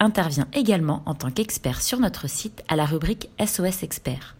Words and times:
intervient 0.00 0.48
également 0.52 1.02
en 1.06 1.14
tant 1.14 1.30
qu'expert 1.30 1.82
sur 1.82 1.98
notre 2.00 2.28
site 2.28 2.62
à 2.68 2.76
la 2.76 2.84
rubrique 2.84 3.30
SOS 3.44 3.82
Expert. 3.82 4.36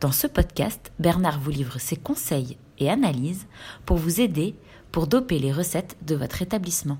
Dans 0.00 0.12
ce 0.12 0.26
podcast, 0.26 0.92
Bernard 0.98 1.38
vous 1.38 1.50
livre 1.50 1.78
ses 1.78 1.96
conseils 1.96 2.56
et 2.78 2.90
analyses 2.90 3.46
pour 3.86 3.96
vous 3.96 4.20
aider 4.20 4.54
pour 4.92 5.06
doper 5.06 5.38
les 5.38 5.52
recettes 5.52 5.96
de 6.02 6.14
votre 6.14 6.42
établissement. 6.42 6.98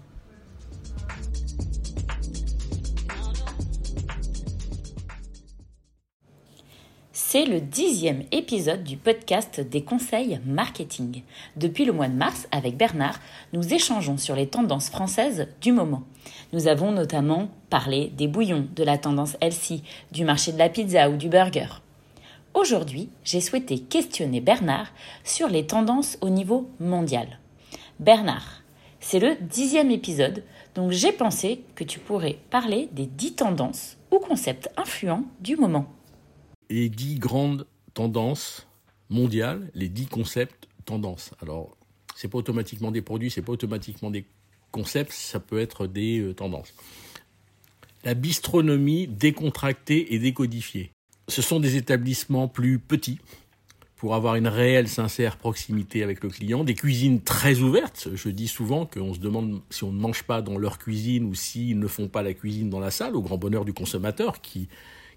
C'est 7.34 7.46
le 7.46 7.60
dixième 7.60 8.22
épisode 8.30 8.84
du 8.84 8.96
podcast 8.96 9.58
des 9.60 9.82
conseils 9.82 10.38
marketing. 10.46 11.22
Depuis 11.56 11.84
le 11.84 11.92
mois 11.92 12.06
de 12.06 12.14
mars, 12.14 12.46
avec 12.52 12.76
Bernard, 12.76 13.18
nous 13.52 13.74
échangeons 13.74 14.18
sur 14.18 14.36
les 14.36 14.46
tendances 14.46 14.88
françaises 14.88 15.48
du 15.60 15.72
moment. 15.72 16.04
Nous 16.52 16.68
avons 16.68 16.92
notamment 16.92 17.48
parlé 17.70 18.12
des 18.16 18.28
bouillons, 18.28 18.68
de 18.76 18.84
la 18.84 18.98
tendance 18.98 19.36
healthy, 19.40 19.82
du 20.12 20.24
marché 20.24 20.52
de 20.52 20.58
la 20.58 20.68
pizza 20.68 21.10
ou 21.10 21.16
du 21.16 21.28
burger. 21.28 21.66
Aujourd'hui, 22.54 23.08
j'ai 23.24 23.40
souhaité 23.40 23.80
questionner 23.80 24.40
Bernard 24.40 24.92
sur 25.24 25.48
les 25.48 25.66
tendances 25.66 26.16
au 26.20 26.28
niveau 26.28 26.70
mondial. 26.78 27.40
Bernard, 27.98 28.62
c'est 29.00 29.18
le 29.18 29.34
dixième 29.40 29.90
épisode, 29.90 30.44
donc 30.76 30.92
j'ai 30.92 31.10
pensé 31.10 31.64
que 31.74 31.82
tu 31.82 31.98
pourrais 31.98 32.38
parler 32.50 32.88
des 32.92 33.06
dix 33.06 33.34
tendances 33.34 33.96
ou 34.12 34.20
concepts 34.20 34.70
influents 34.76 35.24
du 35.40 35.56
moment 35.56 35.86
les 36.70 36.88
dix 36.88 37.18
grandes 37.18 37.66
tendances 37.94 38.66
mondiales, 39.10 39.70
les 39.74 39.88
dix 39.88 40.06
concepts 40.06 40.68
tendances. 40.84 41.32
Alors, 41.40 41.76
c'est 42.14 42.28
pas 42.28 42.38
automatiquement 42.38 42.90
des 42.90 43.02
produits, 43.02 43.30
c'est 43.30 43.42
pas 43.42 43.52
automatiquement 43.52 44.10
des 44.10 44.24
concepts, 44.70 45.12
ça 45.12 45.40
peut 45.40 45.60
être 45.60 45.86
des 45.86 46.20
euh, 46.20 46.34
tendances. 46.34 46.74
La 48.04 48.14
bistronomie 48.14 49.06
décontractée 49.06 50.14
et 50.14 50.18
décodifiée. 50.18 50.90
Ce 51.28 51.40
sont 51.40 51.58
des 51.58 51.76
établissements 51.76 52.48
plus 52.48 52.78
petits 52.78 53.18
pour 53.96 54.14
avoir 54.14 54.34
une 54.34 54.48
réelle, 54.48 54.88
sincère 54.88 55.38
proximité 55.38 56.02
avec 56.02 56.22
le 56.22 56.28
client, 56.28 56.64
des 56.64 56.74
cuisines 56.74 57.22
très 57.22 57.60
ouvertes. 57.60 58.08
Je 58.14 58.28
dis 58.28 58.48
souvent 58.48 58.84
qu'on 58.84 59.14
se 59.14 59.20
demande 59.20 59.62
si 59.70 59.84
on 59.84 59.92
ne 59.92 59.98
mange 59.98 60.24
pas 60.24 60.42
dans 60.42 60.58
leur 60.58 60.76
cuisine 60.76 61.24
ou 61.24 61.34
s'ils 61.34 61.78
ne 61.78 61.86
font 61.86 62.08
pas 62.08 62.22
la 62.22 62.34
cuisine 62.34 62.68
dans 62.68 62.80
la 62.80 62.90
salle, 62.90 63.16
au 63.16 63.22
grand 63.22 63.38
bonheur 63.38 63.64
du 63.64 63.72
consommateur 63.72 64.42
qui 64.42 64.68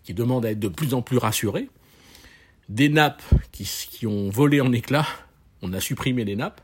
qui 0.03 0.13
demandent 0.13 0.45
à 0.45 0.51
être 0.51 0.59
de 0.59 0.67
plus 0.67 0.93
en 0.93 1.01
plus 1.01 1.17
rassurés, 1.17 1.69
des 2.69 2.89
nappes 2.89 3.23
qui, 3.51 4.05
ont 4.05 4.29
volé 4.29 4.61
en 4.61 4.71
éclats, 4.71 5.07
on 5.61 5.73
a 5.73 5.79
supprimé 5.79 6.25
les 6.25 6.35
nappes, 6.35 6.61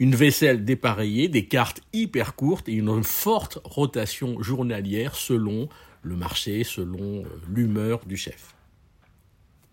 une 0.00 0.14
vaisselle 0.14 0.64
dépareillée, 0.64 1.28
des 1.28 1.46
cartes 1.46 1.80
hyper 1.92 2.34
courtes 2.34 2.68
et 2.68 2.72
une 2.72 3.04
forte 3.04 3.58
rotation 3.64 4.42
journalière 4.42 5.14
selon 5.14 5.68
le 6.02 6.16
marché, 6.16 6.64
selon 6.64 7.22
euh, 7.22 7.28
l'humeur 7.48 8.04
du 8.04 8.16
chef. 8.16 8.54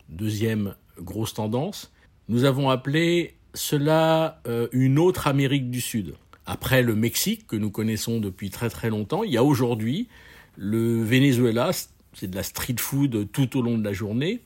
Deuxième 0.09 0.75
grosse 0.97 1.33
tendance, 1.33 1.91
nous 2.27 2.45
avons 2.45 2.69
appelé 2.69 3.35
cela 3.53 4.41
euh, 4.47 4.67
une 4.71 4.99
autre 4.99 5.27
Amérique 5.27 5.69
du 5.71 5.81
Sud. 5.81 6.13
Après 6.45 6.83
le 6.83 6.95
Mexique 6.95 7.47
que 7.47 7.55
nous 7.55 7.71
connaissons 7.71 8.19
depuis 8.19 8.49
très 8.49 8.69
très 8.69 8.89
longtemps, 8.89 9.23
il 9.23 9.31
y 9.31 9.37
a 9.37 9.43
aujourd'hui 9.43 10.07
le 10.57 11.01
Venezuela, 11.01 11.71
c'est 12.13 12.29
de 12.29 12.35
la 12.35 12.43
street 12.43 12.75
food 12.77 13.31
tout 13.31 13.57
au 13.57 13.61
long 13.61 13.77
de 13.77 13.83
la 13.83 13.93
journée, 13.93 14.41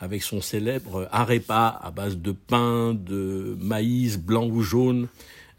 avec 0.00 0.22
son 0.22 0.40
célèbre 0.40 1.08
arepa 1.10 1.78
à 1.82 1.90
base 1.90 2.18
de 2.18 2.32
pain, 2.32 2.94
de 2.94 3.56
maïs 3.60 4.18
blanc 4.18 4.46
ou 4.46 4.62
jaune, 4.62 5.08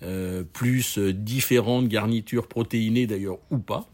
euh, 0.02 0.44
plus 0.44 0.98
différentes 0.98 1.88
garnitures 1.88 2.48
protéinées 2.48 3.06
d'ailleurs 3.06 3.38
ou 3.52 3.58
pas. 3.58 3.88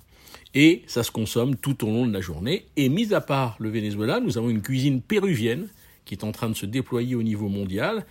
Et 0.53 0.83
ça 0.87 1.03
se 1.03 1.11
consomme 1.11 1.55
tout 1.55 1.83
au 1.83 1.87
long 1.87 2.05
de 2.07 2.13
la 2.13 2.21
journée. 2.21 2.65
Et 2.77 2.89
mis 2.89 3.13
à 3.13 3.21
part 3.21 3.57
le 3.59 3.69
Venezuela, 3.69 4.19
nous 4.19 4.37
avons 4.37 4.49
une 4.49 4.61
cuisine 4.61 5.01
péruvienne 5.01 5.67
qui 6.05 6.13
est 6.13 6.23
en 6.23 6.31
train 6.31 6.49
de 6.49 6.53
se 6.53 6.65
déployer 6.65 7.15
au 7.15 7.23
niveau 7.23 7.49
mondial, 7.49 8.05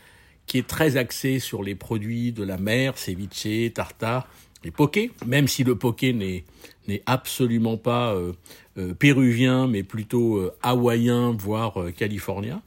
qui 0.47 0.59
est 0.59 0.67
très 0.67 0.97
axée 0.97 1.39
sur 1.39 1.63
les 1.63 1.75
produits 1.75 2.33
de 2.33 2.43
la 2.43 2.59
mer, 2.59 2.99
ceviche, 2.99 3.73
tartare, 3.73 4.29
les 4.65 4.71
pokés, 4.71 5.11
même 5.27 5.47
si 5.47 5.63
le 5.63 5.77
poké 5.77 6.13
n'est 6.13 7.03
absolument 7.07 7.77
pas 7.77 8.15
euh, 8.15 8.33
euh, 8.79 8.95
péruvien, 8.95 9.69
mais 9.69 9.83
plutôt 9.83 10.39
euh, 10.39 10.55
hawaïen, 10.63 11.33
voire 11.33 11.93
californien. 11.97 12.63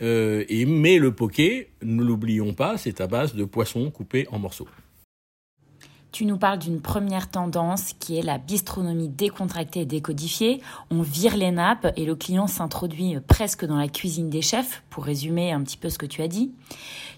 et, 0.00 0.66
mais 0.66 0.98
le 0.98 1.12
poké, 1.12 1.68
ne 1.82 2.02
l'oublions 2.02 2.54
pas, 2.54 2.76
c'est 2.78 3.00
à 3.00 3.06
base 3.06 3.34
de 3.34 3.44
poissons 3.44 3.90
coupés 3.90 4.26
en 4.30 4.38
morceaux. 4.38 4.68
Tu 6.16 6.24
nous 6.24 6.38
parles 6.38 6.60
d'une 6.60 6.80
première 6.80 7.28
tendance 7.28 7.92
qui 7.92 8.16
est 8.16 8.22
la 8.22 8.38
bistronomie 8.38 9.10
décontractée 9.10 9.80
et 9.80 9.84
décodifiée. 9.84 10.62
On 10.90 11.02
vire 11.02 11.36
les 11.36 11.50
nappes 11.50 11.92
et 11.94 12.06
le 12.06 12.14
client 12.14 12.46
s'introduit 12.46 13.18
presque 13.28 13.66
dans 13.66 13.76
la 13.76 13.86
cuisine 13.86 14.30
des 14.30 14.40
chefs, 14.40 14.82
pour 14.88 15.04
résumer 15.04 15.52
un 15.52 15.62
petit 15.62 15.76
peu 15.76 15.90
ce 15.90 15.98
que 15.98 16.06
tu 16.06 16.22
as 16.22 16.28
dit. 16.28 16.52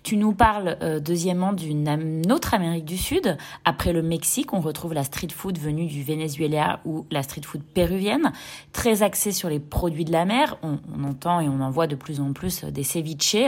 Tu 0.03 0.17
nous 0.17 0.33
parles 0.33 0.79
euh, 0.83 0.99
deuxièmement 0.99 1.53
d'une 1.53 2.33
autre 2.33 2.55
Amérique 2.55 2.87
du 2.87 2.99
Sud. 2.99 3.37
Après 3.65 3.93
le 3.93 4.03
Mexique, 4.03 4.53
on 4.53 4.59
retrouve 4.59 4.95
la 4.95 5.05
street 5.05 5.29
food 5.33 5.59
venue 5.61 5.87
du 5.87 6.03
Venezuela 6.03 6.81
ou 6.85 7.07
la 7.13 7.23
street 7.23 7.43
food 7.45 7.63
péruvienne, 7.63 8.33
très 8.73 9.05
axée 9.05 9.31
sur 9.31 9.49
les 9.49 9.61
produits 9.61 10.07
de 10.07 10.13
la 10.13 10.25
mer. 10.25 10.59
On, 10.65 10.81
entend 11.05 11.39
et 11.39 11.49
on 11.49 11.61
en 11.61 11.71
voit 11.71 11.87
de 11.87 11.95
plus 11.95 12.19
en 12.19 12.33
plus 12.33 12.65
des 12.65 12.83
ceviches. 12.83 13.47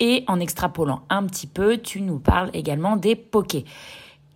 Et 0.00 0.22
en 0.26 0.38
extrapolant 0.38 1.00
un 1.08 1.24
petit 1.24 1.46
peu, 1.46 1.78
tu 1.78 2.02
nous 2.02 2.18
parles 2.18 2.50
également 2.52 2.98
des 2.98 3.16
pokés. 3.16 3.64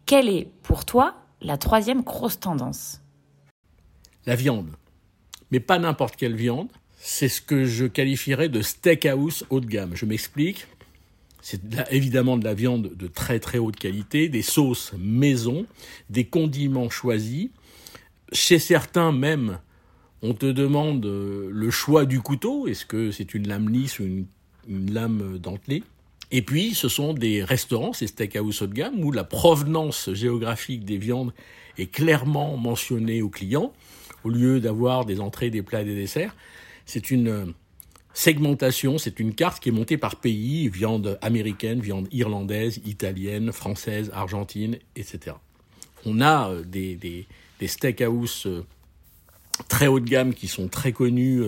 Quelle 0.07 0.29
est 0.29 0.49
pour 0.63 0.85
toi 0.85 1.15
la 1.41 1.57
troisième 1.57 2.03
grosse 2.03 2.39
tendance? 2.39 3.01
La 4.27 4.37
viande. 4.37 4.71
Mais 5.51 5.61
pas 5.61 5.79
n'importe 5.79 6.17
quelle 6.17 6.37
viande. 6.37 6.69
C'est 6.99 7.29
ce 7.29 7.41
que 7.41 7.65
je 7.65 7.87
qualifierais 7.87 8.49
de 8.49 8.63
steakhouse 8.63 9.45
haut 9.51 9.61
de 9.61 9.67
gamme. 9.67 9.95
Je 9.95 10.07
m'explique. 10.07 10.67
C'est 11.41 11.61
évidemment 11.91 12.39
de 12.39 12.45
la 12.45 12.55
viande 12.55 12.95
de 12.95 13.07
très 13.07 13.39
très 13.39 13.59
haute 13.59 13.77
qualité, 13.77 14.31
des 14.31 14.43
sauces 14.43 14.95
maison, 14.99 15.67
des 16.09 16.25
condiments 16.25 16.89
choisis. 16.89 17.51
Chez 18.33 18.59
certains 18.59 19.13
même, 19.13 19.59
on 20.23 20.33
te 20.33 20.47
demande 20.47 21.05
euh, 21.05 21.51
le 21.53 21.71
choix 21.71 22.07
du 22.07 22.21
couteau. 22.21 22.67
Est-ce 22.67 22.87
que 22.87 23.11
c'est 23.11 23.35
une 23.35 23.47
lame 23.47 23.69
lisse 23.69 23.99
ou 24.01 24.05
une, 24.05 24.27
une 24.67 24.93
lame 24.93 25.39
dentelée? 25.39 25.83
Et 26.31 26.43
puis, 26.43 26.75
ce 26.75 26.89
sont 26.89 27.15
des 27.15 27.45
restaurants, 27.45 27.93
ces 27.93 28.07
steakhouse 28.07 28.63
haut 28.63 28.67
de 28.67 28.75
gamme, 28.75 29.03
où 29.05 29.13
la 29.13 29.25
provenance 29.25 30.13
géographique 30.13 30.85
des 30.85 30.97
viandes 30.97 31.33
est 31.79 31.87
clairement 31.87 32.57
mentionnée 32.57 33.23
aux 33.23 33.29
clients, 33.29 33.73
au 34.25 34.31
lieu 34.31 34.61
d'avoir 34.61 35.05
des 35.05 35.21
entrées, 35.21 35.51
des 35.51 35.63
plats 35.63 35.85
des 35.85 35.95
desserts. 35.95 36.35
C'est 36.87 37.11
une 37.11 37.55
segmentation, 38.15 38.97
c'est 38.97 39.21
une 39.21 39.35
carte 39.35 39.63
qui 39.63 39.69
est 39.69 39.73
montée 39.73 39.99
par 39.99 40.17
pays, 40.17 40.69
viande 40.69 41.19
américaine, 41.21 41.81
viande 41.81 42.09
irlandaise, 42.13 42.81
italienne, 42.85 43.53
française, 43.53 44.11
argentine, 44.15 44.79
etc. 44.97 45.37
On 46.07 46.21
a 46.21 46.51
euh, 46.51 46.63
des, 46.63 46.97
des, 46.97 47.27
des 47.59 47.67
steakhouse 47.67 48.45
euh, 48.47 48.65
très 49.69 49.89
haut 49.89 50.01
de 50.01 50.09
gamme 50.09 50.33
qui 50.33 50.49
sont 50.49 50.69
très 50.69 50.93
connus 50.93 51.43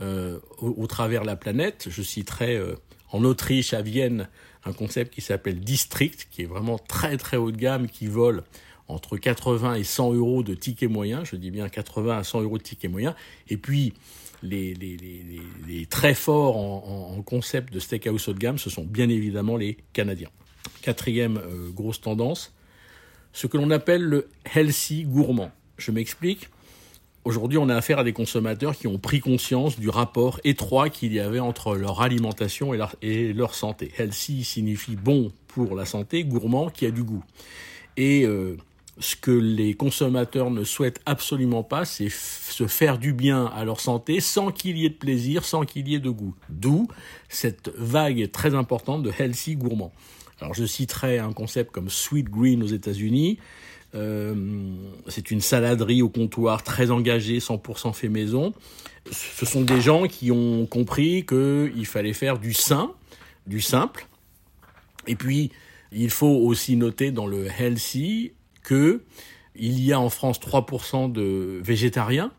euh, 0.00 0.38
au, 0.58 0.74
au, 0.76 0.86
travers 0.86 1.24
la 1.24 1.36
planète. 1.36 1.88
Je 1.90 2.02
citerai 2.02 2.60
en 3.10 3.24
Autriche, 3.24 3.74
à 3.74 3.82
Vienne, 3.82 4.28
un 4.64 4.72
concept 4.72 5.14
qui 5.14 5.20
s'appelle 5.20 5.60
District, 5.60 6.28
qui 6.30 6.42
est 6.42 6.46
vraiment 6.46 6.78
très 6.78 7.16
très 7.16 7.36
haut 7.36 7.50
de 7.50 7.56
gamme, 7.56 7.88
qui 7.88 8.06
vole 8.06 8.42
entre 8.88 9.16
80 9.18 9.74
et 9.74 9.84
100 9.84 10.14
euros 10.14 10.42
de 10.42 10.54
ticket 10.54 10.88
moyen, 10.88 11.24
je 11.24 11.36
dis 11.36 11.50
bien 11.50 11.68
80 11.68 12.18
à 12.18 12.24
100 12.24 12.42
euros 12.42 12.58
de 12.58 12.62
ticket 12.62 12.88
moyen, 12.88 13.14
et 13.48 13.56
puis 13.56 13.92
les, 14.42 15.86
très 15.90 16.14
forts 16.14 16.56
en, 16.56 17.16
en, 17.16 17.22
concept 17.22 17.72
de 17.72 17.80
steakhouse 17.80 18.28
haut 18.28 18.32
de 18.32 18.38
gamme, 18.38 18.58
ce 18.58 18.70
sont 18.70 18.84
bien 18.84 19.08
évidemment 19.08 19.56
les 19.56 19.76
Canadiens. 19.92 20.30
Quatrième 20.82 21.38
euh, 21.38 21.70
grosse 21.70 22.00
tendance, 22.00 22.54
ce 23.32 23.46
que 23.46 23.56
l'on 23.56 23.70
appelle 23.70 24.02
le 24.02 24.28
healthy 24.54 25.04
gourmand. 25.04 25.50
Je 25.76 25.90
m'explique. 25.90 26.48
Aujourd'hui, 27.28 27.58
on 27.58 27.68
a 27.68 27.76
affaire 27.76 27.98
à 27.98 28.04
des 28.04 28.14
consommateurs 28.14 28.74
qui 28.74 28.86
ont 28.86 28.96
pris 28.96 29.20
conscience 29.20 29.78
du 29.78 29.90
rapport 29.90 30.40
étroit 30.44 30.88
qu'il 30.88 31.12
y 31.12 31.20
avait 31.20 31.40
entre 31.40 31.76
leur 31.76 32.00
alimentation 32.00 32.72
et 33.02 33.34
leur, 33.34 33.54
santé. 33.54 33.92
Healthy 33.98 34.44
signifie 34.44 34.96
bon 34.96 35.30
pour 35.46 35.76
la 35.76 35.84
santé, 35.84 36.24
gourmand 36.24 36.70
qui 36.70 36.86
a 36.86 36.90
du 36.90 37.02
goût. 37.02 37.22
Et 37.98 38.24
euh, 38.24 38.56
ce 38.98 39.14
que 39.14 39.30
les 39.30 39.74
consommateurs 39.74 40.50
ne 40.50 40.64
souhaitent 40.64 41.02
absolument 41.04 41.62
pas, 41.62 41.84
c'est 41.84 42.08
se 42.08 42.66
faire 42.66 42.96
du 42.96 43.12
bien 43.12 43.44
à 43.44 43.62
leur 43.66 43.80
santé 43.80 44.20
sans 44.20 44.50
qu'il 44.50 44.78
y 44.78 44.86
ait 44.86 44.88
de 44.88 44.94
plaisir, 44.94 45.44
sans 45.44 45.66
qu'il 45.66 45.86
y 45.86 45.96
ait 45.96 46.00
de 46.00 46.08
goût. 46.08 46.34
D'où 46.48 46.88
cette 47.28 47.70
vague 47.76 48.30
très 48.30 48.54
importante 48.54 49.02
de 49.02 49.12
healthy 49.18 49.56
gourmand. 49.56 49.92
Alors 50.40 50.54
je 50.54 50.64
citerai 50.64 51.18
un 51.18 51.34
concept 51.34 51.72
comme 51.72 51.90
Sweet 51.90 52.30
Green 52.30 52.62
aux 52.62 52.68
États-Unis. 52.68 53.38
Euh, 53.94 54.34
c'est 55.06 55.30
une 55.30 55.40
saladerie 55.40 56.02
au 56.02 56.08
comptoir 56.08 56.62
très 56.62 56.90
engagée, 56.90 57.38
100% 57.38 57.92
fait 57.92 58.08
maison. 58.08 58.52
Ce 59.10 59.46
sont 59.46 59.62
des 59.62 59.80
gens 59.80 60.06
qui 60.06 60.30
ont 60.30 60.66
compris 60.66 61.24
qu'il 61.24 61.86
fallait 61.86 62.12
faire 62.12 62.38
du 62.38 62.52
sain, 62.52 62.92
du 63.46 63.60
simple. 63.60 64.06
Et 65.06 65.14
puis, 65.14 65.50
il 65.92 66.10
faut 66.10 66.26
aussi 66.26 66.76
noter 66.76 67.10
dans 67.10 67.26
le 67.26 67.46
healthy 67.46 68.32
que 68.62 69.02
il 69.56 69.80
y 69.80 69.92
a 69.92 69.98
en 69.98 70.10
France 70.10 70.38
3% 70.40 71.10
de 71.10 71.60
végétariens. 71.64 72.30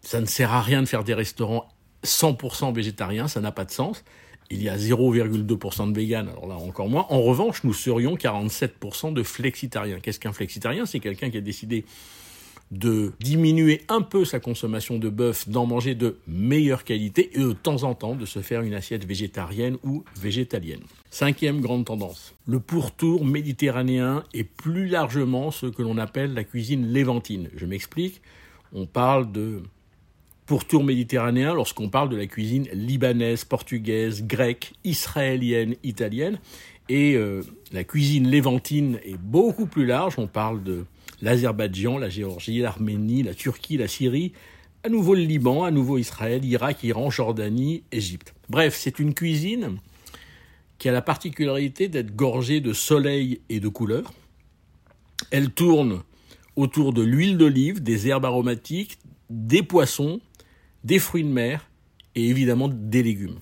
Ça 0.00 0.20
ne 0.20 0.26
sert 0.26 0.52
à 0.52 0.62
rien 0.62 0.82
de 0.82 0.86
faire 0.86 1.04
des 1.04 1.14
restaurants 1.14 1.68
100% 2.04 2.74
végétariens, 2.74 3.28
ça 3.28 3.40
n'a 3.40 3.52
pas 3.52 3.64
de 3.64 3.70
sens. 3.70 4.04
Il 4.50 4.62
y 4.62 4.68
a 4.68 4.76
0,2% 4.76 5.90
de 5.90 5.96
véganes, 5.96 6.28
alors 6.28 6.46
là 6.46 6.56
encore 6.56 6.88
moins. 6.88 7.06
En 7.10 7.20
revanche, 7.22 7.64
nous 7.64 7.72
serions 7.72 8.14
47% 8.14 9.12
de 9.12 9.22
flexitariens. 9.22 9.98
Qu'est-ce 10.00 10.20
qu'un 10.20 10.32
flexitarien? 10.32 10.86
C'est 10.86 11.00
quelqu'un 11.00 11.30
qui 11.30 11.36
a 11.36 11.40
décidé 11.40 11.84
de 12.70 13.12
diminuer 13.20 13.82
un 13.88 14.02
peu 14.02 14.24
sa 14.24 14.40
consommation 14.40 14.98
de 14.98 15.08
bœuf, 15.08 15.48
d'en 15.48 15.66
manger 15.66 15.94
de 15.94 16.18
meilleure 16.26 16.84
qualité 16.84 17.30
et 17.34 17.38
de 17.38 17.52
temps 17.52 17.84
en 17.84 17.94
temps 17.94 18.14
de 18.14 18.26
se 18.26 18.40
faire 18.40 18.62
une 18.62 18.74
assiette 18.74 19.04
végétarienne 19.04 19.78
ou 19.84 20.04
végétalienne. 20.20 20.82
Cinquième 21.10 21.60
grande 21.60 21.84
tendance, 21.84 22.34
le 22.46 22.58
pourtour 22.58 23.24
méditerranéen 23.24 24.24
et 24.34 24.44
plus 24.44 24.86
largement 24.86 25.50
ce 25.50 25.66
que 25.66 25.82
l'on 25.82 25.98
appelle 25.98 26.34
la 26.34 26.44
cuisine 26.44 26.86
lévantine. 26.88 27.48
Je 27.54 27.66
m'explique, 27.66 28.20
on 28.72 28.86
parle 28.86 29.30
de 29.30 29.62
pourtour 30.46 30.84
méditerranéen 30.84 31.54
lorsqu'on 31.54 31.88
parle 31.88 32.08
de 32.08 32.16
la 32.16 32.26
cuisine 32.26 32.68
libanaise, 32.72 33.44
portugaise, 33.44 34.24
grecque, 34.24 34.72
israélienne, 34.84 35.74
italienne. 35.82 36.38
Et 36.88 37.14
euh, 37.14 37.42
la 37.72 37.82
cuisine 37.82 38.28
lévantine 38.28 39.00
est 39.04 39.18
beaucoup 39.18 39.66
plus 39.66 39.86
large, 39.86 40.14
on 40.18 40.28
parle 40.28 40.62
de 40.62 40.84
l'Azerbaïdjan, 41.20 41.98
la 41.98 42.08
Géorgie, 42.08 42.60
l'Arménie, 42.60 43.24
la 43.24 43.34
Turquie, 43.34 43.76
la 43.76 43.88
Syrie, 43.88 44.32
à 44.84 44.88
nouveau 44.88 45.14
le 45.14 45.22
Liban, 45.22 45.64
à 45.64 45.72
nouveau 45.72 45.98
Israël, 45.98 46.44
Irak, 46.44 46.84
Iran, 46.84 47.10
Jordanie, 47.10 47.82
Égypte. 47.90 48.34
Bref, 48.48 48.76
c'est 48.78 49.00
une 49.00 49.14
cuisine 49.14 49.78
qui 50.78 50.88
a 50.88 50.92
la 50.92 51.02
particularité 51.02 51.88
d'être 51.88 52.14
gorgée 52.14 52.60
de 52.60 52.72
soleil 52.72 53.40
et 53.48 53.58
de 53.58 53.68
couleurs. 53.68 54.12
Elle 55.32 55.50
tourne 55.50 56.02
autour 56.54 56.92
de 56.92 57.02
l'huile 57.02 57.36
d'olive, 57.36 57.82
des 57.82 58.06
herbes 58.06 58.26
aromatiques, 58.26 58.98
des 59.28 59.62
poissons, 59.62 60.20
des 60.86 61.00
fruits 61.00 61.24
de 61.24 61.28
mer 61.28 61.68
et 62.14 62.28
évidemment 62.28 62.68
des 62.68 63.02
légumes. 63.02 63.40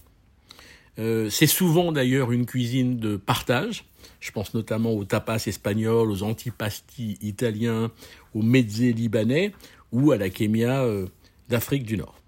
Euh, 0.98 1.28
c'est 1.28 1.46
souvent 1.46 1.92
d'ailleurs 1.92 2.32
une 2.32 2.46
cuisine 2.46 2.98
de 2.98 3.16
partage. 3.16 3.84
Je 4.20 4.32
pense 4.32 4.54
notamment 4.54 4.92
aux 4.92 5.04
tapas 5.04 5.44
espagnols, 5.46 6.10
aux 6.10 6.22
antipasti 6.22 7.18
italiens, 7.20 7.90
aux 8.34 8.42
mezzés 8.42 8.94
libanais 8.94 9.52
ou 9.92 10.12
à 10.12 10.16
la 10.16 10.30
kémia 10.30 10.84
euh, 10.84 11.06
d'Afrique 11.50 11.84
du 11.84 11.98
Nord. 11.98 12.18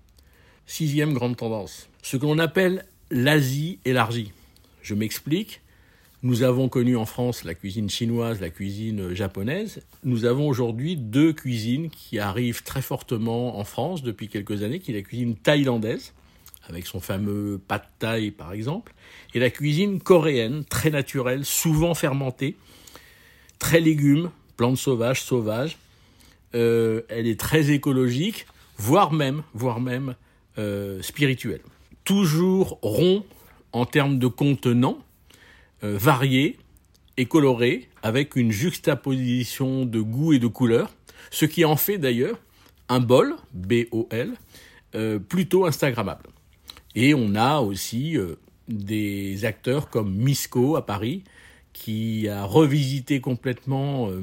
Sixième 0.67 1.15
grande 1.15 1.37
tendance, 1.37 1.89
ce 2.03 2.19
que 2.19 2.27
l'on 2.27 2.39
appelle 2.39 2.85
l'Asie 3.11 3.79
élargie. 3.85 4.33
Je 4.83 4.95
m'explique. 4.95 5.62
Nous 6.26 6.43
avons 6.43 6.69
connu 6.69 6.96
en 6.96 7.06
France 7.06 7.44
la 7.44 7.55
cuisine 7.55 7.88
chinoise, 7.88 8.40
la 8.40 8.50
cuisine 8.50 9.14
japonaise. 9.14 9.81
Nous 10.02 10.25
avons 10.25 10.49
aujourd'hui 10.49 10.96
deux 10.96 11.32
cuisines 11.32 11.88
qui 11.88 12.19
arrivent 12.19 12.64
très 12.64 12.82
fortement 12.82 13.61
en 13.61 13.62
France 13.62 14.02
depuis 14.02 14.26
quelques 14.26 14.64
années, 14.64 14.81
qui 14.81 14.90
est 14.90 14.94
la 14.96 15.02
cuisine 15.02 15.37
thaïlandaise, 15.37 16.14
avec 16.69 16.84
son 16.84 16.99
fameux 16.99 17.61
pad 17.69 17.82
thai 18.00 18.32
par 18.32 18.52
exemple, 18.52 18.93
et 19.34 19.38
la 19.38 19.50
cuisine 19.50 20.00
coréenne, 20.00 20.64
très 20.64 20.90
naturelle, 20.90 21.44
souvent 21.44 21.94
fermentée, 21.94 22.56
très 23.61 23.78
légumes, 23.78 24.31
plantes 24.56 24.78
sauvages, 24.78 25.23
sauvages. 25.23 25.78
Euh, 26.56 27.02
elle 27.08 27.28
est 27.28 27.38
très 27.38 27.70
écologique, 27.70 28.49
voire 28.78 29.12
même, 29.12 29.44
voire 29.55 29.78
même 29.78 30.17
euh, 30.58 31.00
spirituelle. 31.02 31.62
Toujours 32.02 32.81
rond 32.82 33.25
en 33.70 33.87
termes 33.87 34.19
de 34.19 34.26
contenant, 34.26 34.99
euh, 35.84 35.96
varié 35.99 36.58
et 37.17 37.26
coloré, 37.26 37.88
avec 38.02 38.37
une 38.37 38.52
juxtaposition 38.52 39.84
de 39.87 40.00
goût 40.00 40.32
et 40.32 40.38
de 40.38 40.46
couleurs, 40.46 40.90
ce 41.31 41.44
qui 41.46 41.64
en 41.64 41.76
fait 41.76 41.99
d'ailleurs 41.99 42.38
un 42.88 43.00
bol, 43.00 43.34
B-O-L, 43.52 44.34
plutôt 45.28 45.67
instagrammable. 45.67 46.31
Et 46.96 47.12
on 47.12 47.34
a 47.34 47.61
aussi 47.61 48.17
euh, 48.17 48.37
des 48.69 49.44
acteurs 49.44 49.90
comme 49.90 50.12
Misco 50.12 50.76
à 50.76 50.84
Paris, 50.84 51.23
qui 51.75 52.26
a 52.26 52.43
revisité 52.44 53.20
complètement 53.20 54.08
euh, 54.08 54.23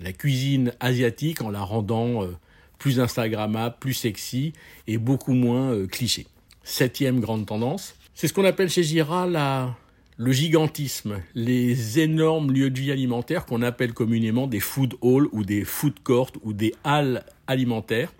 la 0.00 0.12
cuisine 0.12 0.74
asiatique 0.80 1.40
en 1.42 1.48
la 1.48 1.62
rendant 1.62 2.24
euh, 2.24 2.36
plus 2.78 2.98
Instagrammable, 2.98 3.76
plus 3.78 3.94
sexy 3.94 4.52
et 4.88 4.98
beaucoup 4.98 5.32
moins 5.32 5.86
cliché. 5.86 6.26
Septième 6.64 7.20
grande 7.20 7.46
tendance, 7.46 7.94
c'est 8.14 8.26
ce 8.26 8.32
qu'on 8.32 8.44
appelle 8.44 8.68
chez 8.68 8.82
Gira 8.82 9.28
la, 9.28 9.76
le 10.16 10.32
gigantisme, 10.32 11.20
les 11.34 11.98
énormes 11.98 12.52
lieux 12.52 12.70
de 12.70 12.78
vie 12.78 12.92
alimentaires 12.92 13.46
qu'on 13.46 13.62
appelle 13.62 13.92
communément 13.94 14.46
des 14.46 14.60
food 14.60 14.94
halls 15.02 15.28
ou 15.32 15.44
des 15.44 15.64
food 15.64 15.94
courts 16.04 16.32
ou 16.42 16.52
des 16.52 16.74
halles 16.84 17.24
alimentaires 17.46 18.12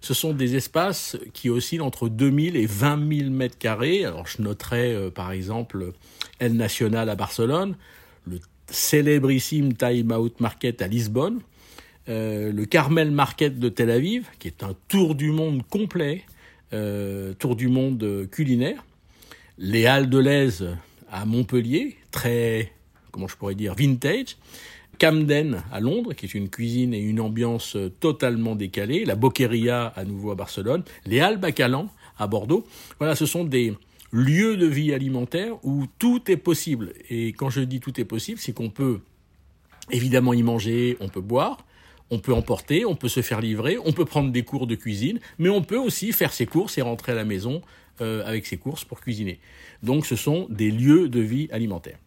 ce 0.00 0.14
sont 0.14 0.32
des 0.32 0.56
espaces 0.56 1.16
qui 1.32 1.50
oscillent 1.50 1.80
entre 1.80 2.08
2000 2.08 2.56
et 2.56 2.66
20 2.66 3.18
000 3.18 3.30
mètres 3.30 3.58
carrés. 3.58 4.04
Alors 4.04 4.26
je 4.26 4.42
noterai 4.42 4.94
euh, 4.94 5.10
par 5.10 5.32
exemple 5.32 5.92
El 6.38 6.54
Nacional 6.54 7.08
à 7.08 7.14
Barcelone, 7.14 7.76
le 8.26 8.38
célébrissime 8.70 9.74
Time 9.74 10.12
Out 10.12 10.40
Market 10.40 10.82
à 10.82 10.86
Lisbonne, 10.86 11.40
euh, 12.08 12.52
le 12.52 12.64
Carmel 12.64 13.10
Market 13.10 13.58
de 13.58 13.68
Tel 13.68 13.90
Aviv, 13.90 14.28
qui 14.38 14.48
est 14.48 14.62
un 14.62 14.74
tour 14.88 15.14
du 15.14 15.30
monde 15.30 15.62
complet, 15.68 16.24
euh, 16.72 17.34
tour 17.34 17.56
du 17.56 17.68
monde 17.68 18.28
culinaire, 18.30 18.84
les 19.58 19.86
Halles 19.86 20.10
de 20.10 20.18
l'Aise 20.18 20.68
à 21.10 21.24
Montpellier, 21.24 21.96
très, 22.10 22.72
comment 23.10 23.28
je 23.28 23.36
pourrais 23.36 23.54
dire, 23.54 23.74
vintage, 23.74 24.36
Camden 24.98 25.62
à 25.72 25.80
Londres, 25.80 26.12
qui 26.12 26.26
est 26.26 26.34
une 26.34 26.48
cuisine 26.48 26.92
et 26.92 26.98
une 26.98 27.20
ambiance 27.20 27.76
euh, 27.76 27.88
totalement 27.88 28.56
décalée, 28.56 29.04
la 29.04 29.14
Boqueria 29.14 29.86
à 29.94 30.04
nouveau 30.04 30.32
à 30.32 30.34
Barcelone, 30.34 30.82
les 31.06 31.20
Halles 31.20 31.38
Bacalan 31.38 31.88
à 32.18 32.26
Bordeaux. 32.26 32.66
Voilà, 32.98 33.14
ce 33.14 33.26
sont 33.26 33.44
des 33.44 33.74
lieux 34.10 34.56
de 34.56 34.66
vie 34.66 34.92
alimentaire 34.92 35.54
où 35.64 35.86
tout 35.98 36.30
est 36.30 36.36
possible. 36.36 36.94
Et 37.10 37.28
quand 37.28 37.50
je 37.50 37.60
dis 37.60 37.80
tout 37.80 38.00
est 38.00 38.04
possible, 38.04 38.40
c'est 38.40 38.52
qu'on 38.52 38.70
peut 38.70 39.00
évidemment 39.90 40.34
y 40.34 40.42
manger, 40.42 40.96
on 41.00 41.08
peut 41.08 41.20
boire, 41.20 41.58
on 42.10 42.18
peut 42.18 42.32
emporter, 42.32 42.84
on 42.84 42.96
peut 42.96 43.08
se 43.08 43.22
faire 43.22 43.40
livrer, 43.40 43.78
on 43.84 43.92
peut 43.92 44.04
prendre 44.04 44.32
des 44.32 44.42
cours 44.42 44.66
de 44.66 44.74
cuisine, 44.74 45.20
mais 45.38 45.48
on 45.48 45.62
peut 45.62 45.78
aussi 45.78 46.12
faire 46.12 46.32
ses 46.32 46.46
courses 46.46 46.78
et 46.78 46.82
rentrer 46.82 47.12
à 47.12 47.14
la 47.14 47.24
maison 47.24 47.62
euh, 48.00 48.24
avec 48.24 48.46
ses 48.46 48.56
courses 48.56 48.84
pour 48.84 49.00
cuisiner. 49.00 49.40
Donc 49.82 50.06
ce 50.06 50.16
sont 50.16 50.46
des 50.50 50.70
lieux 50.70 51.08
de 51.08 51.20
vie 51.20 51.48
alimentaire. 51.50 51.98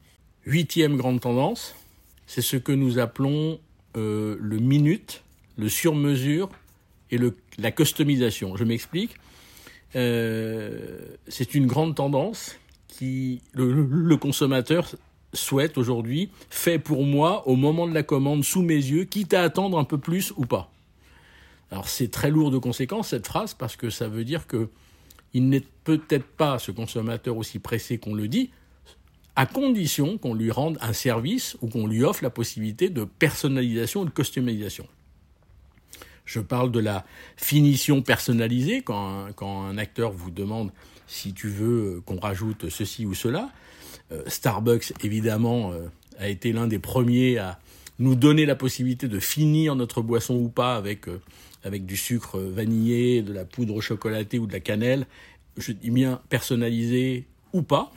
Huitième 0.45 0.97
grande 0.97 1.21
tendance, 1.21 1.75
c'est 2.25 2.41
ce 2.41 2.57
que 2.57 2.71
nous 2.71 2.97
appelons 2.97 3.59
euh, 3.97 4.37
le 4.39 4.57
minute, 4.57 5.23
le 5.57 5.69
sur-mesure 5.69 6.49
et 7.11 7.17
la 7.57 7.71
customisation. 7.71 8.55
Je 8.55 8.63
m'explique. 8.63 9.15
Euh, 9.95 10.99
c'est 11.27 11.53
une 11.53 11.67
grande 11.67 11.95
tendance 11.95 12.57
qui 12.87 13.41
le, 13.53 14.15
consommateur 14.15 14.95
souhaite 15.33 15.77
aujourd'hui, 15.77 16.29
fait 16.49 16.79
pour 16.79 17.05
moi 17.05 17.47
au 17.47 17.55
moment 17.55 17.87
de 17.87 17.93
la 17.93 18.03
commande 18.03 18.43
sous 18.43 18.61
mes 18.61 18.75
yeux, 18.75 19.05
quitte 19.05 19.33
à 19.33 19.43
attendre 19.43 19.77
un 19.77 19.83
peu 19.83 19.97
plus 19.97 20.33
ou 20.37 20.45
pas. 20.45 20.71
Alors 21.71 21.87
c'est 21.87 22.09
très 22.09 22.29
lourd 22.29 22.51
de 22.51 22.57
conséquences 22.57 23.09
cette 23.09 23.27
phrase 23.27 23.53
parce 23.53 23.75
que 23.75 23.89
ça 23.89 24.07
veut 24.07 24.25
dire 24.25 24.45
que 24.47 24.69
il 25.33 25.47
n'est 25.47 25.63
peut-être 25.85 26.25
pas 26.25 26.59
ce 26.59 26.71
consommateur 26.71 27.37
aussi 27.37 27.59
pressé 27.59 27.97
qu'on 27.97 28.13
le 28.13 28.27
dit, 28.27 28.51
à 29.35 29.45
condition 29.45 30.17
qu'on 30.17 30.33
lui 30.33 30.51
rende 30.51 30.77
un 30.81 30.93
service 30.93 31.57
ou 31.61 31.67
qu'on 31.67 31.87
lui 31.87 32.03
offre 32.03 32.23
la 32.23 32.29
possibilité 32.29 32.89
de 32.89 33.05
personnalisation 33.05 34.01
ou 34.01 34.05
de 34.05 34.09
customisation. 34.09 34.85
Je 36.25 36.39
parle 36.39 36.71
de 36.71 36.79
la 36.79 37.05
finition 37.37 38.01
personnalisée, 38.01 38.81
quand 38.81 39.27
un, 39.41 39.77
acteur 39.77 40.11
vous 40.11 40.31
demande 40.31 40.71
si 41.07 41.33
tu 41.33 41.49
veux 41.49 42.01
qu'on 42.05 42.19
rajoute 42.19 42.69
ceci 42.69 43.05
ou 43.05 43.13
cela. 43.13 43.49
Euh, 44.11 44.23
Starbucks, 44.27 44.93
évidemment, 45.03 45.71
euh, 45.71 45.87
a 46.17 46.29
été 46.29 46.53
l'un 46.53 46.67
des 46.67 46.79
premiers 46.79 47.37
à 47.37 47.59
nous 47.99 48.15
donner 48.15 48.45
la 48.45 48.55
possibilité 48.55 49.07
de 49.07 49.19
finir 49.19 49.75
notre 49.75 50.01
boisson 50.01 50.35
ou 50.35 50.49
pas 50.49 50.75
avec, 50.75 51.07
euh, 51.07 51.21
avec 51.63 51.85
du 51.85 51.97
sucre 51.97 52.39
vanillé, 52.39 53.21
de 53.21 53.33
la 53.33 53.45
poudre 53.45 53.79
chocolatée 53.81 54.39
ou 54.39 54.47
de 54.47 54.53
la 54.53 54.59
cannelle. 54.59 55.05
Je 55.57 55.71
dis 55.71 55.91
bien 55.91 56.21
personnalisé 56.29 57.25
ou 57.53 57.61
pas. 57.61 57.91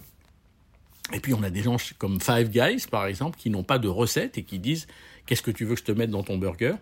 Et 1.13 1.21
puis 1.21 1.35
on 1.35 1.43
a 1.43 1.51
des 1.51 1.63
gens 1.63 1.77
comme 1.99 2.21
Five 2.21 2.51
Guys, 2.51 2.87
par 2.91 3.07
exemple, 3.07 3.39
qui 3.39 3.51
n'ont 3.51 3.63
pas 3.63 3.79
de 3.79 3.89
recette 3.89 4.39
et 4.39 4.43
qui 4.43 4.59
disent 4.59 4.87
qu'est-ce 5.27 5.43
que 5.43 5.51
tu 5.51 5.65
veux 5.65 5.75
que 5.75 5.81
je 5.81 5.85
te 5.85 5.93
mette 5.93 6.11
dans 6.11 6.23
ton 6.23 6.39
burger? 6.39 6.75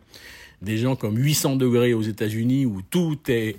Des 0.62 0.78
gens 0.78 0.94
comme 0.94 1.16
800 1.18 1.56
degrés 1.56 1.92
aux 1.92 2.02
États-Unis 2.02 2.66
où 2.66 2.82
tout 2.82 3.18
est 3.26 3.56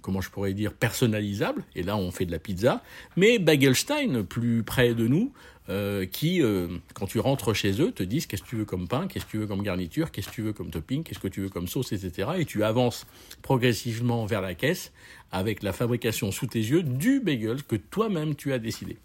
comment 0.00 0.20
je 0.20 0.30
pourrais 0.30 0.54
dire, 0.54 0.72
personnalisable, 0.72 1.64
et 1.74 1.82
là 1.82 1.96
on 1.96 2.10
fait 2.10 2.26
de 2.26 2.32
la 2.32 2.38
pizza, 2.38 2.82
mais 3.16 3.38
Bagelstein, 3.38 4.24
plus 4.24 4.62
près 4.62 4.94
de 4.94 5.06
nous, 5.06 5.32
euh, 5.70 6.04
qui, 6.04 6.42
euh, 6.42 6.66
quand 6.94 7.06
tu 7.06 7.20
rentres 7.20 7.54
chez 7.54 7.80
eux, 7.80 7.92
te 7.92 8.02
disent 8.02 8.26
qu'est-ce 8.26 8.42
que 8.42 8.48
tu 8.48 8.56
veux 8.56 8.64
comme 8.64 8.88
pain, 8.88 9.06
qu'est-ce 9.06 9.24
que 9.24 9.30
tu 9.30 9.38
veux 9.38 9.46
comme 9.46 9.62
garniture, 9.62 10.10
qu'est-ce 10.10 10.28
que 10.28 10.34
tu 10.34 10.42
veux 10.42 10.52
comme 10.52 10.70
topping, 10.70 11.04
qu'est-ce 11.04 11.20
que 11.20 11.28
tu 11.28 11.42
veux 11.42 11.48
comme 11.48 11.68
sauce, 11.68 11.92
etc. 11.92 12.30
Et 12.38 12.44
tu 12.44 12.64
avances 12.64 13.06
progressivement 13.40 14.26
vers 14.26 14.40
la 14.40 14.56
caisse 14.56 14.90
avec 15.30 15.62
la 15.62 15.72
fabrication 15.72 16.32
sous 16.32 16.46
tes 16.46 16.58
yeux 16.58 16.82
du 16.82 17.20
bagel 17.20 17.62
que 17.62 17.76
toi-même 17.76 18.34
tu 18.34 18.52
as 18.52 18.58
décidé. 18.58 18.98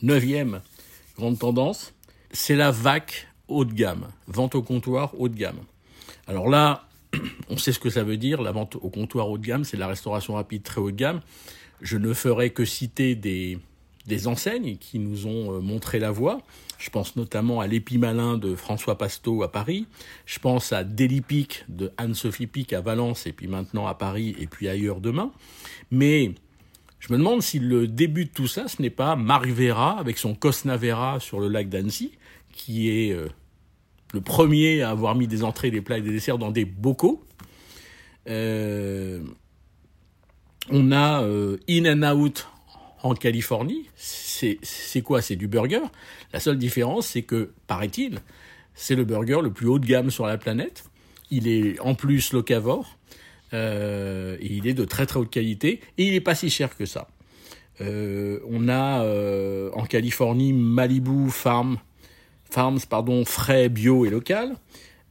Neuvième 0.00 0.60
grande 1.16 1.40
tendance, 1.40 1.92
c'est 2.30 2.54
la 2.54 2.70
VAC 2.70 3.26
haut 3.48 3.64
de 3.64 3.72
gamme, 3.72 4.06
vente 4.28 4.54
au 4.54 4.62
comptoir 4.62 5.18
haut 5.18 5.28
de 5.28 5.36
gamme. 5.36 5.58
Alors 6.28 6.48
là, 6.48 6.86
on 7.48 7.56
sait 7.56 7.72
ce 7.72 7.78
que 7.78 7.90
ça 7.90 8.04
veut 8.04 8.16
dire, 8.16 8.42
la 8.42 8.52
vente 8.52 8.76
au 8.76 8.90
comptoir 8.90 9.30
haut 9.30 9.38
de 9.38 9.46
gamme, 9.46 9.64
c'est 9.64 9.76
la 9.76 9.86
restauration 9.86 10.34
rapide 10.34 10.62
très 10.62 10.80
haut 10.80 10.90
de 10.90 10.96
gamme. 10.96 11.20
Je 11.80 11.98
ne 11.98 12.12
ferai 12.12 12.50
que 12.50 12.64
citer 12.64 13.14
des, 13.14 13.58
enseignes 14.26 14.76
qui 14.78 14.98
nous 14.98 15.26
ont 15.26 15.54
euh, 15.54 15.60
montré 15.60 15.98
la 15.98 16.10
voie. 16.10 16.40
Je 16.78 16.90
pense 16.90 17.16
notamment 17.16 17.60
à 17.60 17.66
l'Épimalin 17.66 18.38
de 18.38 18.54
François 18.54 18.96
Pasteau 18.98 19.42
à 19.42 19.50
Paris. 19.50 19.86
Je 20.24 20.38
pense 20.38 20.72
à 20.72 20.84
Delipic 20.84 21.64
de 21.68 21.92
Anne-Sophie 21.96 22.46
Pic 22.46 22.72
à 22.72 22.80
Valence 22.80 23.26
et 23.26 23.32
puis 23.32 23.48
maintenant 23.48 23.86
à 23.86 23.94
Paris 23.94 24.36
et 24.38 24.46
puis 24.46 24.68
ailleurs 24.68 25.00
demain. 25.00 25.32
Mais 25.90 26.32
je 26.98 27.12
me 27.12 27.18
demande 27.18 27.42
si 27.42 27.58
le 27.58 27.86
début 27.86 28.24
de 28.24 28.30
tout 28.30 28.46
ça, 28.46 28.68
ce 28.68 28.80
n'est 28.80 28.90
pas 28.90 29.16
Marivera 29.16 29.98
avec 29.98 30.18
son 30.18 30.34
Cosnavera 30.34 31.20
sur 31.20 31.40
le 31.40 31.48
lac 31.48 31.68
d'Annecy, 31.68 32.12
qui 32.52 32.90
est 32.90 33.12
euh, 33.12 33.28
le 34.16 34.22
premier 34.22 34.80
à 34.80 34.90
avoir 34.90 35.14
mis 35.14 35.26
des 35.26 35.44
entrées, 35.44 35.70
des 35.70 35.82
plats 35.82 35.98
et 35.98 36.00
des 36.00 36.10
desserts 36.10 36.38
dans 36.38 36.50
des 36.50 36.64
bocaux. 36.64 37.22
Euh, 38.28 39.20
on 40.70 40.90
a 40.90 41.22
euh, 41.22 41.58
In 41.68 41.84
and 42.02 42.16
Out 42.16 42.48
en 43.02 43.14
Californie. 43.14 43.90
C'est 43.94 45.02
quoi? 45.02 45.20
C'est 45.20 45.36
du 45.36 45.48
burger. 45.48 45.82
La 46.32 46.40
seule 46.40 46.56
différence, 46.56 47.08
c'est 47.08 47.22
que, 47.22 47.52
paraît-il, 47.66 48.20
c'est 48.74 48.94
le 48.94 49.04
burger 49.04 49.40
le 49.42 49.52
plus 49.52 49.68
haut 49.68 49.78
de 49.78 49.86
gamme 49.86 50.10
sur 50.10 50.26
la 50.26 50.38
planète. 50.38 50.84
Il 51.30 51.46
est 51.46 51.78
en 51.80 51.94
plus 51.94 52.32
locavore. 52.32 52.96
Euh, 53.52 54.38
et 54.40 54.54
il 54.54 54.66
est 54.66 54.74
de 54.74 54.86
très 54.86 55.04
très 55.04 55.20
haute 55.20 55.30
qualité. 55.30 55.80
Et 55.98 56.06
il 56.06 56.12
n'est 56.12 56.22
pas 56.22 56.34
si 56.34 56.48
cher 56.48 56.74
que 56.74 56.86
ça. 56.86 57.08
on 57.80 58.68
a 58.70 59.04
en 59.74 59.84
Californie 59.84 60.54
Malibu 60.54 61.28
Farm 61.28 61.78
farms 62.50 62.80
pardon, 62.88 63.24
frais, 63.24 63.68
bio 63.68 64.06
et 64.06 64.10
local. 64.10 64.56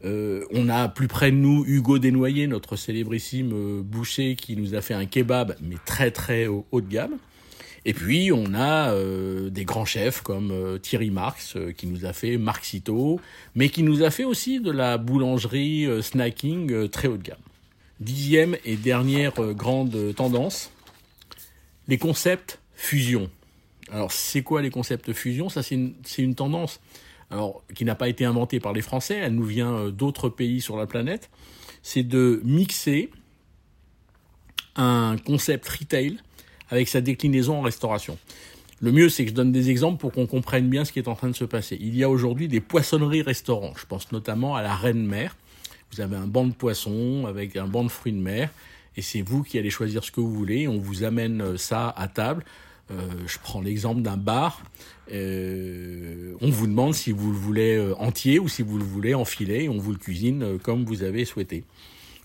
Euh, 0.04 0.46
on 0.52 0.70
a 0.70 0.88
plus 0.88 1.08
près 1.08 1.32
de 1.32 1.38
nous 1.38 1.64
Hugo 1.66 1.98
Desnoyers, 1.98 2.48
notre 2.48 2.76
célébrissime 2.76 3.52
euh, 3.54 3.82
boucher 3.82 4.36
qui 4.36 4.56
nous 4.56 4.76
a 4.76 4.82
fait 4.82 4.94
un 4.94 5.06
kebab, 5.06 5.56
mais 5.62 5.78
très 5.86 6.12
très 6.12 6.48
haut, 6.48 6.66
de 6.74 6.88
gamme. 6.88 7.18
Et 7.86 7.94
puis 7.94 8.32
on 8.32 8.54
a 8.54 8.92
euh, 8.92 9.50
des 9.50 9.64
grands 9.64 9.86
chefs 9.86 10.22
comme 10.22 10.80
Thierry 10.82 11.12
Marx 11.12 11.56
qui 11.78 11.88
nous 11.88 12.06
a 12.06 12.14
fait 12.14 12.38
Marxito, 12.38 13.20
mais 13.56 13.70
qui 13.70 13.84
nous 13.84 14.04
a 14.04 14.12
fait 14.12 14.26
aussi 14.26 14.60
de 14.60 14.72
la 14.72 14.98
boulangerie 14.98 15.88
snacking 16.02 16.90
très 16.90 17.08
haut 17.08 17.18
de 17.18 17.24
gamme. 17.24 17.38
Dixième 18.00 18.58
et 18.66 18.76
dernière 18.76 19.34
grande 19.54 20.14
tendance, 20.16 20.72
les 21.88 21.98
concepts 21.98 22.60
fusion. 22.74 23.30
Alors 23.92 24.12
c'est 24.12 24.42
quoi 24.42 24.62
les 24.64 24.72
concepts 24.72 25.14
fusion? 25.14 25.50
Ça 25.50 25.62
c'est 25.64 25.76
une, 25.76 25.94
une 26.18 26.36
tendance 26.36 26.80
alors 27.32 27.64
qui 27.74 27.86
n'a 27.86 27.96
pas 27.96 28.10
été 28.10 28.26
inventée 28.26 28.60
par 28.60 28.74
les 28.74 28.82
Français, 28.82 29.16
elle 29.16 29.36
nous 29.36 29.46
vient 29.46 29.74
euh, 29.74 29.92
d'autres 29.92 30.30
pays 30.30 30.62
sur 30.62 30.78
la 30.78 30.86
planète, 30.86 31.30
c'est 31.82 32.04
de 32.04 32.42
mixer 32.44 33.10
un 34.76 35.16
concept 35.26 35.68
retail 35.68 36.18
avec 36.70 36.88
sa 36.88 37.02
déclinaison 37.02 37.60
en 37.60 37.62
restauration. 37.62 38.18
Le 38.82 38.92
mieux, 38.92 39.10
c'est 39.10 39.24
que 39.24 39.32
je 39.32 39.36
donne 39.36 39.52
des 39.52 39.70
exemples 39.70 40.00
pour 40.00 40.12
qu'on 40.12 40.28
comprenne 40.28 40.70
bien 40.70 40.84
ce 40.84 40.92
qui 40.92 41.00
est 41.00 41.08
en 41.08 41.16
train 41.16 41.30
de 41.30 41.36
se 41.36 41.46
passer. 41.46 41.78
Il 41.80 41.96
y 41.96 42.04
a 42.04 42.10
aujourd'hui 42.10 42.48
des 42.48 42.60
poissonneries-restaurants. 42.60 43.74
Je 43.78 43.86
pense 43.86 44.12
notamment 44.12 44.56
à 44.56 44.62
la 44.62 44.76
Reine 44.76 45.06
Mère. 45.06 45.38
Vous 45.92 46.02
avez 46.02 46.18
un 46.18 46.28
banc 46.28 46.46
de 46.46 46.54
poissons 46.54 47.26
avec 47.28 47.56
un 47.56 47.68
banc 47.68 47.84
de 47.84 47.90
fruits 47.90 48.12
de 48.12 48.20
mer, 48.20 48.50
et 48.98 49.02
c'est 49.02 49.22
vous 49.22 49.44
qui 49.44 49.58
allez 49.58 49.70
choisir 49.70 50.04
ce 50.04 50.12
que 50.12 50.20
vous 50.20 50.34
voulez. 50.34 50.68
On 50.68 50.78
vous 50.78 51.04
amène 51.04 51.42
euh, 51.42 51.58
ça 51.58 51.90
à 51.90 52.08
table. 52.08 52.44
Euh, 52.92 53.10
je 53.26 53.38
prends 53.40 53.62
l'exemple 53.62 54.02
d'un 54.02 54.18
bar. 54.18 54.62
Euh, 55.12 56.36
on 56.42 56.50
vous 56.50 56.68
demande 56.68 56.94
si 56.94 57.12
vous 57.12 57.32
le 57.32 57.38
voulez 57.38 57.76
euh, 57.76 57.96
entier 57.98 58.40
ou 58.40 58.48
si 58.48 58.62
vous 58.62 58.78
le 58.78 58.84
voulez 58.84 59.14
en 59.14 59.26
filet. 59.26 59.68
On 59.68 59.78
vous 59.78 59.92
le 59.92 59.98
cuisine 59.98 60.60
comme 60.60 60.86
vous 60.86 61.04
avez 61.04 61.26
souhaité. 61.26 61.64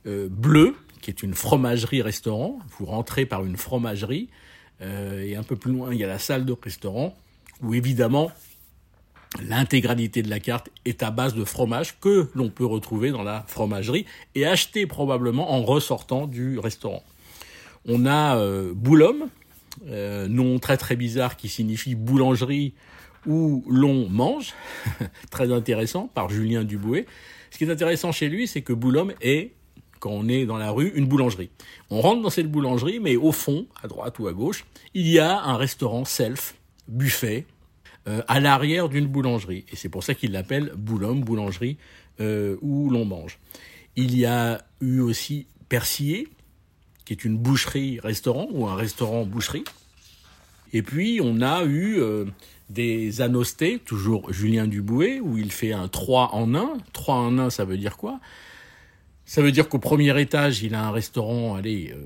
Bleu, 0.07 0.76
qui 1.02 1.11
est 1.11 1.23
une 1.23 1.35
fromagerie-restaurant. 1.35 2.59
Vous 2.79 2.87
rentrez 2.87 3.26
par 3.26 3.45
une 3.45 3.57
fromagerie. 3.57 4.29
et 4.81 5.37
un 5.37 5.43
peu 5.43 5.57
plus 5.57 5.73
loin, 5.73 5.93
il 5.93 6.00
y 6.00 6.05
a 6.05 6.09
la 6.09 6.19
salle 6.19 6.47
de 6.47 6.57
restaurant 6.62 7.14
où 7.62 7.75
évidemment 7.75 8.33
L'intégralité 9.38 10.23
de 10.23 10.31
la 10.31 10.40
carte 10.40 10.71
est 10.85 11.05
à 11.05 11.12
base 11.12 11.35
de 11.35 11.45
fromage 11.45 12.00
que 12.00 12.29
l'on 12.35 12.50
peut 12.50 12.67
retrouver 12.67 13.12
dans 13.12 13.23
la 13.23 13.45
fromagerie 13.47 14.05
et 14.35 14.45
acheter 14.45 14.87
probablement 14.87 15.52
en 15.52 15.62
ressortant 15.62 16.26
du 16.26 16.59
restaurant. 16.59 17.05
On 17.87 18.07
a 18.07 18.37
euh, 18.37 18.73
Boulogne, 18.75 19.26
euh, 19.88 20.28
nom 20.28 20.58
très 20.58 20.76
très 20.76 20.96
bizarre 20.96 21.37
qui 21.37 21.49
signifie 21.49 21.94
boulangerie 21.94 22.75
où 23.26 23.64
l'on 23.68 24.08
mange, 24.08 24.54
très 25.30 25.52
intéressant, 25.52 26.08
par 26.08 26.30
Julien 26.30 26.64
Dubouet. 26.64 27.06
Ce 27.50 27.58
qui 27.58 27.64
est 27.64 27.70
intéressant 27.70 28.12
chez 28.12 28.28
lui, 28.28 28.46
c'est 28.46 28.62
que 28.62 28.72
Boulogne 28.72 29.14
est, 29.20 29.52
quand 29.99 30.10
on 30.10 30.28
est 30.28 30.46
dans 30.46 30.56
la 30.56 30.70
rue, 30.70 30.92
une 30.94 31.06
boulangerie. 31.06 31.50
On 31.90 32.00
rentre 32.00 32.22
dans 32.22 32.30
cette 32.30 32.50
boulangerie, 32.50 33.00
mais 33.00 33.16
au 33.16 33.32
fond, 33.32 33.66
à 33.82 33.88
droite 33.88 34.18
ou 34.18 34.28
à 34.28 34.32
gauche, 34.32 34.64
il 34.94 35.08
y 35.08 35.18
a 35.18 35.42
un 35.42 35.56
restaurant 35.56 36.04
self, 36.04 36.54
buffet, 36.88 37.46
euh, 38.08 38.22
à 38.28 38.40
l'arrière 38.40 38.88
d'une 38.88 39.06
boulangerie. 39.06 39.66
Et 39.70 39.76
c'est 39.76 39.90
pour 39.90 40.02
ça 40.02 40.14
qu'il 40.14 40.32
l'appelle 40.32 40.72
Boulogne, 40.76 41.20
boulangerie, 41.20 41.76
euh, 42.20 42.56
où 42.62 42.88
l'on 42.88 43.04
mange. 43.04 43.38
Il 43.96 44.16
y 44.16 44.25
a 44.25 44.62
eu 44.80 45.00
aussi 45.00 45.46
Persillé, 45.68 46.26
qui 47.04 47.12
est 47.12 47.25
une 47.25 47.37
boucherie-restaurant 47.37 48.49
ou 48.50 48.66
un 48.66 48.75
restaurant-boucherie. 48.75 49.64
Et 50.73 50.83
puis 50.83 51.21
on 51.23 51.40
a 51.40 51.64
eu 51.64 51.99
euh, 51.99 52.26
des 52.69 53.21
anostés, 53.21 53.80
toujours 53.85 54.33
Julien 54.33 54.66
Dubouet, 54.66 55.21
où 55.21 55.37
il 55.37 55.50
fait 55.50 55.73
un 55.73 55.88
3 55.88 56.30
en 56.33 56.54
1. 56.54 56.78
3 56.92 57.14
en 57.14 57.38
1, 57.38 57.50
ça 57.50 57.64
veut 57.64 57.78
dire 57.78 57.97
quoi? 57.97 58.21
Ça 59.25 59.42
veut 59.42 59.52
dire 59.52 59.69
qu'au 59.69 59.78
premier 59.78 60.19
étage, 60.21 60.62
il 60.62 60.75
a 60.75 60.85
un 60.85 60.90
restaurant, 60.90 61.54
allez, 61.54 61.92
euh, 61.95 62.02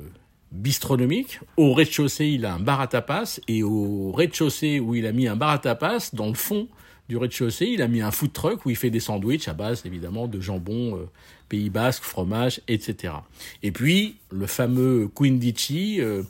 bistronomique. 0.53 1.41
Au 1.57 1.73
rez-de-chaussée, 1.75 2.27
il 2.27 2.45
a 2.47 2.55
un 2.55 2.61
bar 2.61 2.81
à 2.81 2.87
tapas. 2.87 3.41
Et 3.49 3.63
au 3.63 4.13
rez-de-chaussée, 4.13 4.81
où 4.81 4.95
il 4.95 5.07
a 5.07 5.13
mis 5.13 5.27
un 5.27 5.37
bar 5.37 5.51
à 5.51 5.59
tapas, 5.59 6.11
dans 6.13 6.29
le 6.29 6.35
fond 6.35 6.69
du 7.09 7.17
rez-de-chaussée, 7.17 7.67
il 7.67 7.83
a 7.83 7.89
mis 7.89 8.01
un 8.01 8.11
food 8.11 8.33
truck 8.33 8.65
où 8.65 8.71
il 8.71 8.77
fait 8.77 8.91
des 8.91 9.01
sandwichs 9.01 9.49
à 9.49 9.55
base, 9.55 9.85
évidemment, 9.85 10.29
de 10.29 10.41
jambon, 10.41 10.97
euh, 10.97 11.11
Pays 11.49 11.71
Basque, 11.71 12.03
fromage, 12.03 12.61
etc. 12.69 13.15
Et 13.63 13.73
puis, 13.73 14.17
le 14.31 14.47
fameux 14.47 15.09
Quindici, 15.15 16.01
euh, 16.01 16.23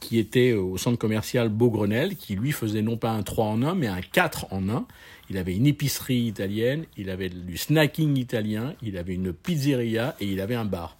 qui 0.00 0.18
était 0.18 0.52
au 0.52 0.76
centre 0.76 0.98
commercial 0.98 1.48
Beaugrenelle, 1.48 2.16
qui 2.16 2.36
lui 2.36 2.52
faisait 2.52 2.82
non 2.82 2.96
pas 2.96 3.10
un 3.10 3.22
3 3.22 3.46
en 3.46 3.62
1, 3.62 3.74
mais 3.74 3.86
un 3.86 4.00
4 4.00 4.52
en 4.52 4.68
1. 4.68 4.86
Il 5.30 5.36
avait 5.36 5.56
une 5.56 5.66
épicerie 5.66 6.20
italienne, 6.20 6.84
il 6.96 7.10
avait 7.10 7.28
du 7.28 7.56
snacking 7.56 8.16
italien, 8.16 8.74
il 8.82 8.96
avait 8.96 9.14
une 9.14 9.32
pizzeria 9.32 10.16
et 10.20 10.26
il 10.26 10.40
avait 10.40 10.54
un 10.54 10.64
bar. 10.64 10.96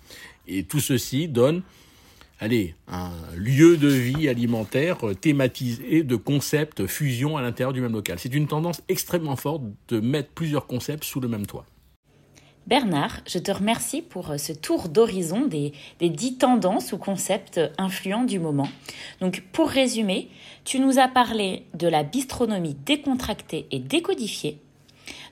Et 0.46 0.64
tout 0.64 0.80
ceci 0.80 1.28
donne, 1.28 1.62
allez, 2.40 2.74
un 2.88 3.12
lieu 3.36 3.76
de 3.76 3.88
vie 3.88 4.28
alimentaire 4.28 4.98
thématisé 5.20 6.02
de 6.02 6.16
concepts 6.16 6.86
fusion 6.86 7.36
à 7.36 7.42
l'intérieur 7.42 7.72
du 7.72 7.80
même 7.80 7.92
local. 7.92 8.18
C'est 8.18 8.34
une 8.34 8.48
tendance 8.48 8.82
extrêmement 8.88 9.36
forte 9.36 9.62
de 9.88 10.00
mettre 10.00 10.30
plusieurs 10.30 10.66
concepts 10.66 11.04
sous 11.04 11.20
le 11.20 11.28
même 11.28 11.46
toit. 11.46 11.64
Bernard, 12.68 13.20
je 13.26 13.38
te 13.38 13.50
remercie 13.50 14.02
pour 14.02 14.28
euh, 14.30 14.36
ce 14.36 14.52
tour 14.52 14.90
d'horizon 14.90 15.46
des, 15.46 15.72
dix 16.02 16.36
tendances 16.36 16.92
ou 16.92 16.98
concepts 16.98 17.58
influents 17.78 18.24
du 18.24 18.38
moment. 18.38 18.68
Donc, 19.22 19.42
pour 19.52 19.70
résumer, 19.70 20.28
tu 20.66 20.78
nous 20.78 20.98
as 20.98 21.08
parlé 21.08 21.64
de 21.72 21.88
la 21.88 22.02
bistronomie 22.02 22.76
décontractée 22.84 23.66
et 23.70 23.78
décodifiée, 23.78 24.58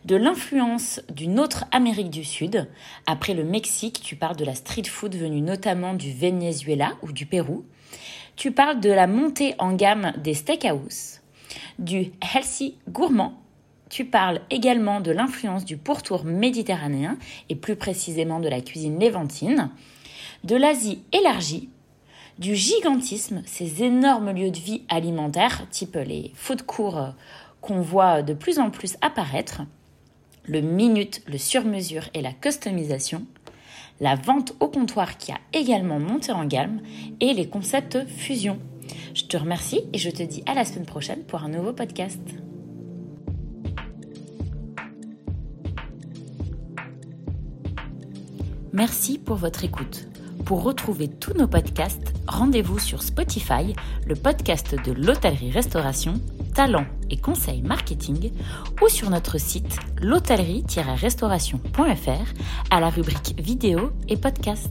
de 0.07 0.17
l'influence 0.17 1.03
d'une 1.15 1.39
autre 1.39 1.67
Amérique 1.73 2.09
du 2.09 2.25
Sud. 2.25 2.71
Après 3.05 3.35
le 3.35 3.45
Mexique, 3.45 4.01
tu 4.03 4.17
parles 4.17 4.37
de 4.37 4.47
la 4.47 4.55
street 4.55 4.85
food 4.85 5.15
venue 5.15 5.43
notamment 5.43 5.93
du 5.93 6.15
Venezuela 6.15 6.95
ou 7.03 7.13
du 7.13 7.27
Pérou. 7.27 7.67
Tu 8.37 8.51
parles 8.51 8.81
de 8.81 8.91
la 8.91 9.07
montée 9.07 9.55
en 9.59 9.75
gamme 9.75 10.15
des 10.17 10.33
steakhouse, 10.33 11.21
du 11.79 12.13
healthy 12.33 12.77
gourmand 12.89 13.43
tu 13.89 14.05
parles 14.05 14.41
également 14.51 15.01
de 15.01 15.13
l'influence 15.13 15.65
du 15.65 15.77
pourtour 15.77 16.25
méditerranéen 16.25 17.17
et 17.49 17.55
plus 17.55 17.77
précisément 17.77 18.41
de 18.41 18.49
la 18.49 18.61
cuisine 18.61 18.99
léventine, 18.99 19.71
de 20.45 20.57
l'Asie 20.57 21.03
élargie, 21.13 21.69
du 22.39 22.55
gigantisme, 22.55 23.43
ces 23.47 23.83
énormes 23.83 24.33
lieux 24.33 24.51
de 24.51 24.59
vie 24.59 24.83
alimentaires, 24.89 25.67
type 25.71 25.97
les 25.97 26.33
food 26.35 26.63
courts 26.63 27.15
qu'on 27.61 27.81
voit 27.81 28.23
de 28.23 28.35
plus 28.35 28.59
en 28.59 28.71
plus 28.71 28.97
apparaître, 29.01 29.63
le 30.45 30.61
minute, 30.61 31.23
le 31.27 31.39
sur-mesure 31.39 32.09
et 32.15 32.23
la 32.23 32.33
customisation, 32.33 33.25
la 34.01 34.15
vente 34.15 34.53
au 34.61 34.69
comptoir 34.69 35.17
qui 35.17 35.33
a 35.33 35.39
également 35.53 35.99
monté 35.99 36.33
en 36.33 36.45
gamme 36.45 36.81
et 37.21 37.33
les 37.33 37.49
concepts 37.49 38.07
fusion. 38.07 38.59
Je 39.15 39.25
te 39.25 39.37
remercie 39.37 39.81
et 39.93 39.99
je 39.99 40.11
te 40.11 40.23
dis 40.23 40.43
à 40.47 40.55
la 40.55 40.65
semaine 40.65 40.87
prochaine 40.87 41.25
pour 41.25 41.43
un 41.43 41.49
nouveau 41.49 41.73
podcast. 41.73 42.21
Merci 48.77 49.19
pour 49.19 49.37
votre 49.37 49.65
écoute. 49.65 50.07
Pour 50.45 50.63
retrouver 50.63 51.09
tous 51.09 51.33
nos 51.33 51.49
podcasts, 51.49 52.13
rendez-vous 52.29 52.79
sur 52.79 53.03
Spotify, 53.03 53.75
le 54.07 54.15
podcast 54.15 54.77
de 54.85 54.93
l'hôtellerie-restauration, 54.93 56.21
talent 56.55 56.85
et 57.09 57.17
conseils 57.17 57.63
marketing, 57.63 58.33
ou 58.83 58.91
sur 58.91 59.09
notre 59.09 59.39
site 59.39 59.79
l'hôtellerie-restauration.fr 60.03 62.35
à 62.71 62.81
la 62.81 62.91
rubrique 62.91 63.41
vidéo 63.41 63.93
et 64.11 64.19
podcast. 64.19 64.69